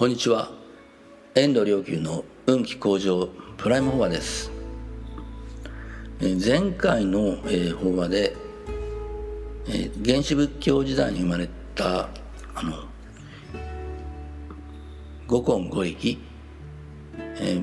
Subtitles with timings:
[0.00, 0.48] こんにちは。
[1.34, 3.28] 遠藤良久の運気向上
[3.58, 4.50] プライムフォアです。
[6.18, 7.36] 前回の
[7.78, 8.34] 法話で
[10.02, 12.08] 原始仏教時代に生まれた
[12.54, 12.84] あの
[15.26, 16.18] 五根五力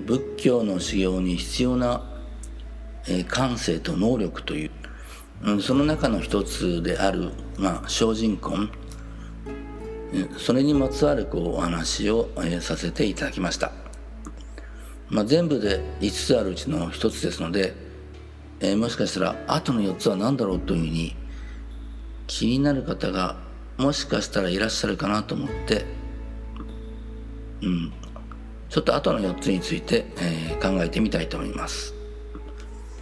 [0.05, 2.03] 仏教の修行に必要な
[3.29, 8.69] 感性と能力というその中の一つである、まあ、精進根
[10.37, 12.29] それにまつわるこうお話を、
[12.61, 13.71] させていただきました、
[15.09, 17.73] まあ、全部で5つあるうちの1つですので、
[18.59, 21.15] え、もしかしたらあとの4つは何だろうというふうに
[22.25, 23.37] 気になる方が
[23.77, 25.85] もしかしたらいらっしゃるかなと思って、
[27.61, 27.93] うん、
[28.69, 31.93] ちょっと後の4つについて、えー、考えてみたいと思います、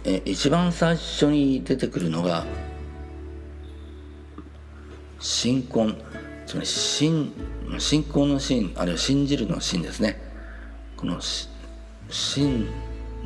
[0.04, 2.44] えー、一番最初に出てくるのが
[5.18, 5.96] 新婚。
[6.46, 7.32] つまり信
[7.78, 10.22] 信仰の信あるいは信じるの信ですね。
[10.96, 11.18] この
[12.08, 12.68] 信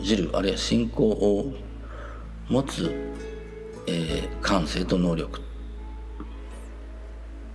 [0.01, 1.53] じるあるいは信仰を
[2.49, 2.91] 持つ、
[3.87, 5.41] えー、感性と能力。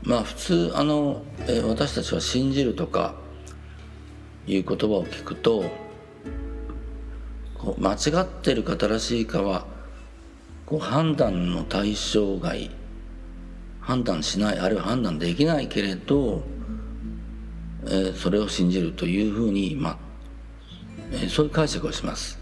[0.03, 3.15] まあ普通あの、えー、私たちは信じるとか
[4.45, 5.65] いう言葉を聞くと
[7.79, 9.65] 間違ってるか正しいかは
[10.67, 12.69] こう判断の対象外
[13.85, 16.43] 判断しないあるいは判断できないけれど、
[17.85, 19.97] えー、それを信じるというふうに、まあ
[21.11, 22.39] えー、そういう解釈をします。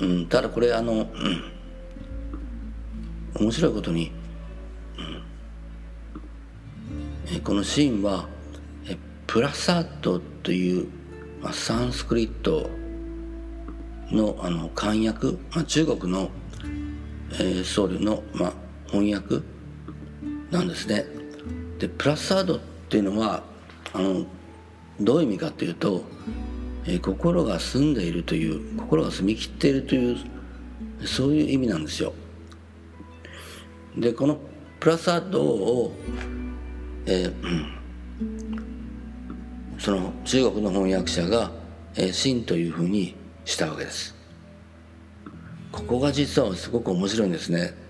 [0.00, 1.06] うん、ただこれあの、うん、
[3.38, 4.10] 面白いことに、
[4.98, 5.22] うん
[7.26, 8.26] えー、このシーンは
[8.88, 10.88] えプラサットという、
[11.40, 12.68] まあ、サンスクリット
[14.10, 16.28] のあの漢訳、まあ、中国の、
[17.34, 18.52] えー、僧侶の、まあ、
[18.88, 19.51] 翻訳
[20.52, 21.06] なんですね。
[21.78, 23.42] でプラスサードっていうのは
[23.92, 24.26] あの
[25.00, 26.04] どういう意味かっていうと、
[26.84, 30.16] えー、心が澄んでいるという心が澄み切っているという
[31.04, 32.12] そういう意味なんですよ。
[33.96, 34.38] でこの
[34.78, 35.92] プラスサードを、
[37.06, 37.66] えー、
[39.78, 41.50] その中国の翻訳者が
[41.96, 43.14] 「えー、真」というふうに
[43.46, 44.14] したわけです。
[45.72, 47.81] ここが実はすごく面白いんですね。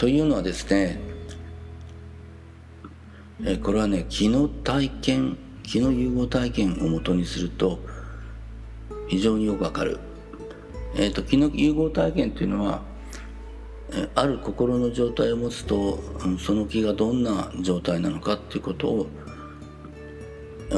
[0.00, 0.98] というのはですね
[3.62, 7.80] これはね気の体験気の融合体験をもとにすると
[9.08, 10.00] 非常によくわかる、
[10.94, 12.82] えーと、気の融合体験というのは
[14.14, 15.98] ある心の状態を持つと
[16.38, 19.06] その気がどんな状態なのかっていうことを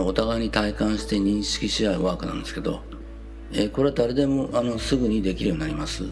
[0.05, 2.81] お互いに体感して認識し合うワークなんですけど、
[3.53, 6.07] えこれは誰でもあのすぐにできるようになります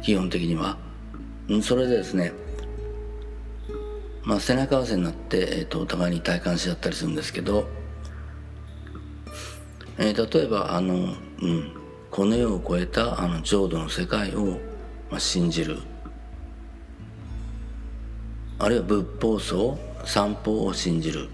[0.00, 0.91] 基本的には。
[1.60, 2.32] それでですね、
[4.22, 7.66] まあ、背中合わせになって、えーと、お互いに体感し合ったりするんですけど、
[9.98, 11.72] えー、例えばあの、うん、
[12.10, 14.58] この世を超えたあの浄土の世界を、
[15.10, 15.78] まあ、信じる。
[18.58, 21.28] あるいは仏法僧散歩を信じる。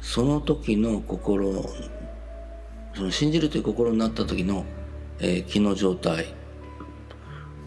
[0.00, 1.62] その時の心
[2.94, 4.64] その信じるという心になった時の、
[5.20, 6.39] えー、気の状態。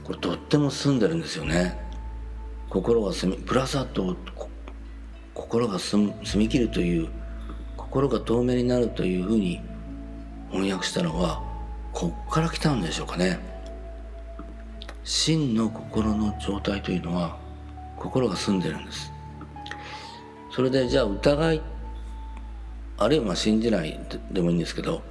[0.04, 1.80] これとっても澄んでるんですよね。
[2.70, 4.16] 心が澄みプラスアット
[5.34, 7.10] 心が澄み切るという
[7.78, 9.62] 心が透明になるというふうに
[10.52, 11.44] 翻訳したのは
[11.92, 13.40] こっから来たんでしょうかね。
[15.04, 17.38] 真の心の状態というのは
[17.98, 19.12] 心が澄んでるんです。
[20.52, 21.62] それでじゃあ疑い
[22.98, 24.00] あるいはまあ信じない
[24.32, 25.02] でもいいんですけど、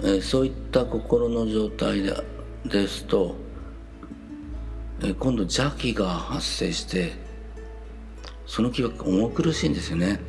[0.00, 2.14] えー、そういった心の状態で
[2.64, 3.36] ですと
[5.00, 7.12] 今度邪気が発生して
[8.46, 10.20] その気は重苦しいんですよね。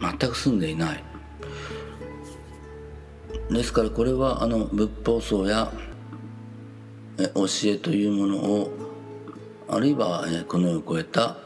[0.00, 1.04] 全く済んでいない。
[3.50, 5.72] ですからこれはあの仏法僧や
[7.16, 8.70] 教えというものを
[9.68, 11.36] あるいはこの世を超えた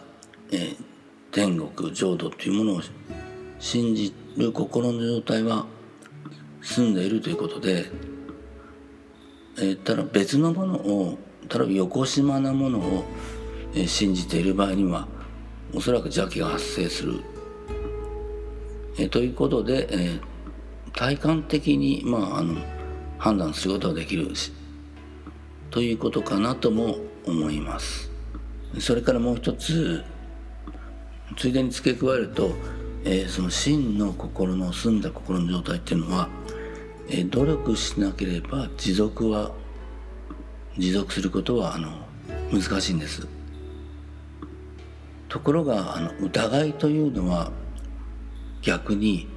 [1.32, 2.82] 天国浄土というものを
[3.58, 5.66] 信じる心の状態は
[6.60, 7.86] 済んでいるということで、
[9.60, 11.18] えただ別のものを
[11.54, 13.04] 例えば横島なものを
[13.86, 15.06] 信じている場合には
[15.72, 17.20] おそらく邪気が発生する。
[18.98, 20.20] えということで、えー、
[20.92, 22.56] 体感的に、まあ、あの
[23.18, 24.52] 判断することができるし
[25.70, 28.10] ということかなとも思います。
[28.78, 30.04] それからもう一つ
[31.36, 32.52] ついでに付け加えると、
[33.04, 36.28] えー、その真の心の澄んだ心の状態っていうのは、
[37.08, 39.52] えー、努力しなければ持続は
[40.76, 41.90] 持続することはあの
[42.52, 43.26] 難しいんです。
[45.28, 47.50] ところがあの疑いというのは
[48.62, 49.28] 逆に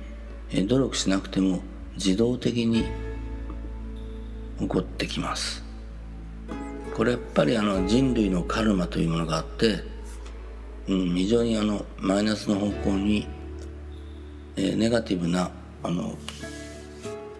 [0.51, 1.61] 努力しなくても
[1.95, 2.85] 自動的に
[4.59, 5.63] 起こってきます。
[6.95, 9.83] これやっぱりあの人類のカルマというものがあって、
[10.87, 13.27] うん、非常にあのマイナスの方向に、
[14.55, 15.51] えー、ネガティブな
[15.83, 16.15] あの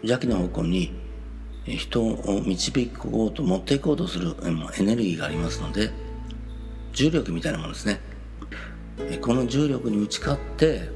[0.04, 1.07] 邪気の方向に
[1.68, 4.36] 人を導こうと持っていこうとする
[4.80, 5.92] エネルギーがありますので
[6.94, 8.00] 重力みたいなものですね。
[9.22, 10.90] この重力に打ち勝って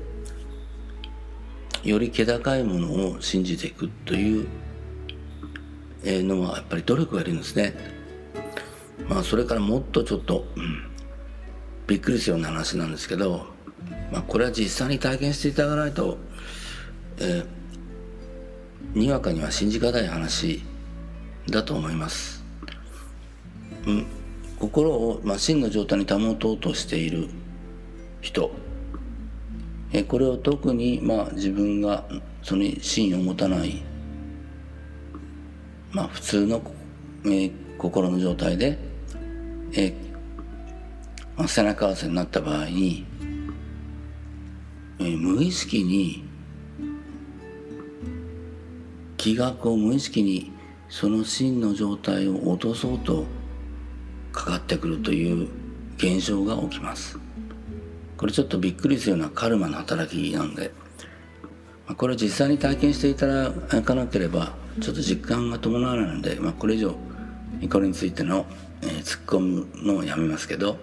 [1.83, 4.47] より気高いものを信じていくという
[6.03, 7.75] のはやっぱり努力がいるんですね。
[9.07, 10.89] まあそれからもっとちょっと、うん、
[11.87, 13.45] びっくりするような話なんですけど、
[14.11, 16.17] まあ、これは実際に体験していただかないと、
[17.17, 17.45] えー、
[18.93, 20.63] にわかには信じがたい話
[21.49, 22.43] だと思います、
[23.87, 24.05] うん、
[24.59, 27.29] 心を、まあ、真の状態に保とうとしている
[28.21, 28.51] 人。
[29.93, 32.05] えこれを特に、まあ、自分が
[32.43, 33.83] その芯を持たない、
[35.91, 36.61] まあ、普通の、
[37.25, 38.77] えー、心の状態で、
[39.73, 39.93] え
[41.35, 43.05] まあ、背中合わせになった場合に、
[44.99, 46.23] えー、無意識に
[49.21, 50.51] 気学を無意識に
[50.89, 53.25] その芯の状態を落とそうと
[54.33, 55.47] かかってくるという
[55.97, 57.19] 現象が起きます。
[58.17, 60.71] これちょっとびっくりするようなカルマの働きなんで
[61.97, 66.95] これ実際に体験していただかなければちょっと実感が伴わないので、まあ、これ以上
[67.69, 68.47] これについての、
[68.81, 70.77] えー、突っ込むのをやめますけど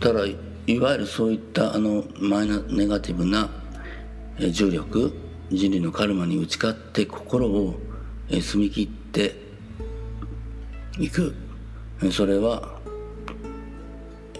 [0.00, 3.50] ただいわゆるそういったあのマイナネガティブな、
[4.38, 7.78] 重力人類のカルマに打ち勝って心を、
[8.30, 9.34] 澄み切って
[10.98, 11.34] いく。
[12.12, 12.78] それは、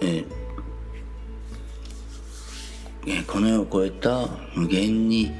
[0.01, 0.39] えー
[3.25, 5.31] この世を超えた無限に、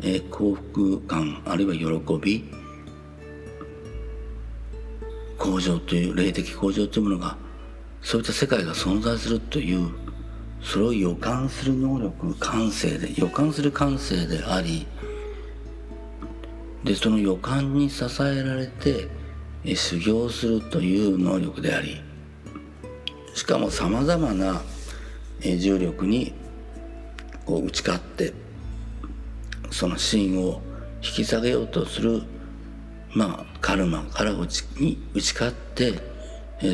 [0.00, 2.44] え幸福感あるいは喜び
[5.36, 7.36] 向上という霊的向上というものが
[8.00, 9.88] そういった世界が存在するという
[10.62, 14.86] それを予感する能力感性で予感する感性であり
[16.84, 19.08] でその予感に支えられて
[19.64, 22.00] 修行するという能力であり
[23.34, 24.62] しかもさまざまな
[25.40, 26.32] 重力に
[27.44, 28.32] こう打ち勝って
[29.70, 30.60] その芯を
[31.02, 32.22] 引き下げようとする
[33.14, 35.94] まあカルマから打ちに打ち勝って、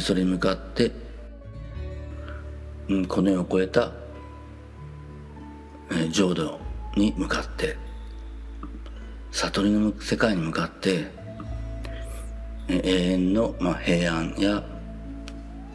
[0.00, 0.90] それに向かって、
[2.88, 3.92] うん、この世を超えた、
[5.90, 6.60] えー、浄土
[6.96, 7.76] に向かって
[9.32, 11.10] 悟りの世界に向かって、
[12.68, 14.62] 永遠の、まあ、平安や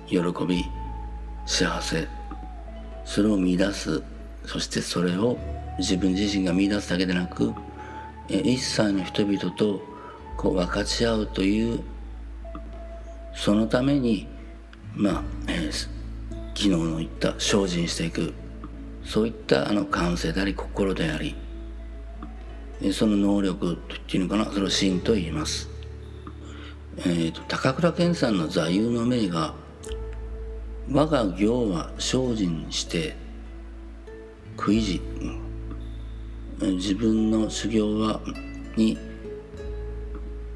[0.08, 0.18] 喜
[0.48, 0.64] び
[1.46, 2.08] 幸せ
[3.04, 4.02] それを見出す
[4.46, 5.38] そしてそれを
[5.78, 7.54] 自分自身が見出すだけでなく
[8.30, 9.82] 一切の人々と
[10.38, 11.82] こう分かち合うという
[13.36, 14.28] そのために
[14.96, 15.24] まあ、
[16.60, 18.34] 昨日の言った精進していく。
[19.06, 21.36] そういったあの感性であり心であり
[22.94, 24.52] その能力っていうのかな。
[24.52, 25.70] それを真と言います。
[26.98, 29.56] えーと、高倉健さんの座右の銘が
[30.92, 33.16] 「我が行は精進して
[34.58, 35.02] 食い地
[36.60, 38.20] 自分の修行は
[38.76, 38.98] に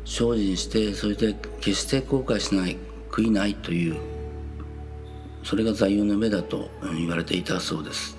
[0.03, 2.77] 精進してそれで決して後悔しない
[3.09, 3.95] 悔いないという
[5.43, 8.17] それが座右の銘だと言われていたそうです。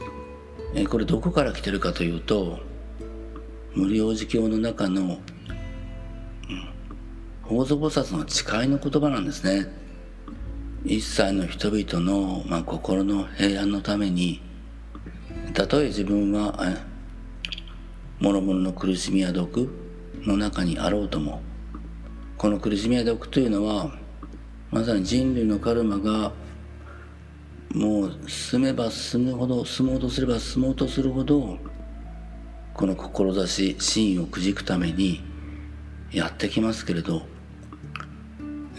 [0.88, 2.58] これどこから来てるかというと
[3.74, 5.18] 無料寺教の中の
[7.42, 9.66] 法蔵菩薩の誓いの言葉なんですね。
[10.84, 14.42] 一切の人々の、まあ、心の平安のために
[15.54, 16.58] たとえ自分は
[18.20, 19.70] 諸々の苦しみや毒
[20.26, 21.40] の中にあろうとも
[22.36, 23.92] この苦しみや毒というのは
[24.70, 26.32] まさに人類のカルマが
[27.74, 31.58] もう進めば進むほど進もうとすれば進もうとするほど
[32.72, 35.22] この志真意をくじくために
[36.12, 37.22] やってきますけれど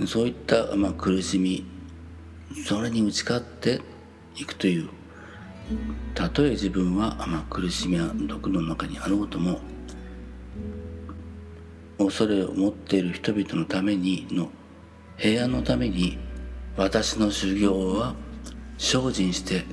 [0.07, 1.65] そういった、まあ、苦しみ
[2.65, 3.81] それに打ち勝って
[4.37, 4.89] いくという
[6.13, 9.59] たとえ自分は、まあ、苦しみや毒の中にあろうとも
[11.97, 14.49] 恐れを持っている人々のためにの
[15.17, 16.17] 平安のために
[16.77, 18.15] 私の修行は
[18.77, 19.65] 精進して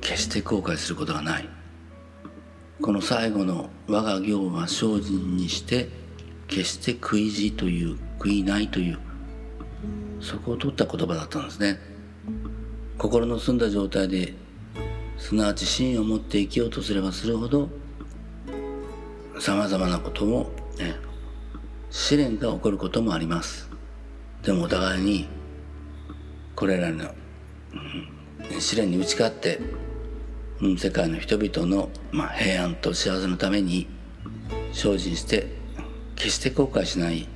[0.00, 1.48] 決して後悔することがない。
[2.80, 5.88] この最後の我が行は精進にして
[6.46, 8.98] 決して食い地という食いないという
[10.20, 11.78] そこを取った言葉だったんですね。
[12.98, 14.34] 心の澄んだ状態で
[15.18, 17.68] すなわち芯を持って生きようとすればするほど
[19.38, 20.96] さまざまなことも、ね、
[21.90, 23.68] 試練が起こることもあります。
[24.42, 25.28] でもお互いに
[26.54, 27.04] これらの、
[27.72, 28.15] うん、
[28.58, 29.60] 試練に打ち勝って、
[30.60, 33.88] うん、世界の人々の、まあ、平安と幸せのために
[34.72, 35.48] 精進して
[36.14, 37.28] 決して後悔しない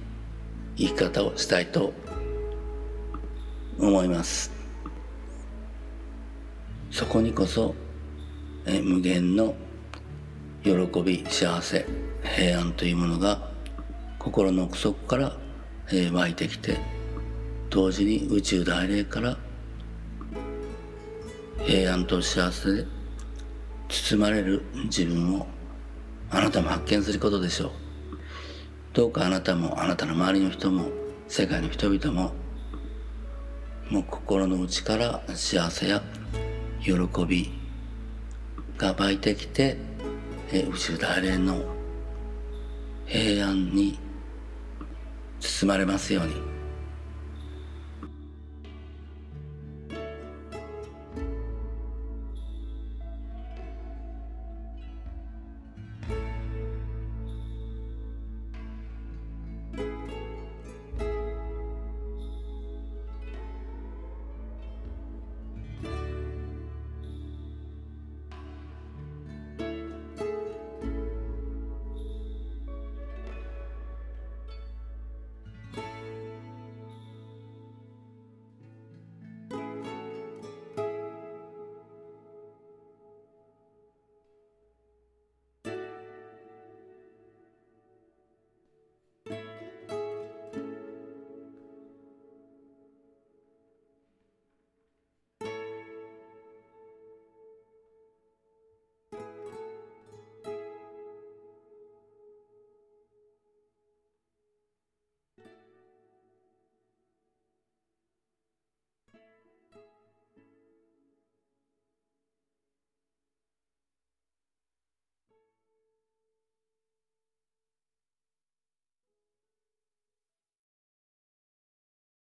[0.77, 1.93] 生き方をしたいと
[3.79, 4.51] 思います。
[6.91, 7.75] そこにこそ
[8.67, 9.55] え無限の
[10.63, 10.71] 喜
[11.03, 11.87] び幸せ
[12.23, 13.51] 平安というものが
[14.19, 15.39] 心の奥底から、
[15.93, 16.77] え湧いてきて
[17.71, 19.39] 同時に宇宙大霊から
[21.67, 22.87] 平安と幸せで
[23.89, 25.47] 包まれる自分を
[26.31, 27.71] あなたも発見することでしょう
[28.93, 30.87] どうかあなたもあなたの周りの人も
[31.29, 32.33] 世界の人々も
[33.91, 36.03] もう心の内から幸せや
[36.81, 36.93] 喜
[37.27, 37.53] び
[38.77, 39.77] が湧いてきて
[40.53, 41.63] 宇宙大連の
[43.07, 43.99] 平安に
[45.41, 46.50] 包まれますように。